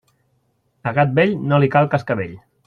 [0.91, 2.35] A gat vell, no li cal cascavell.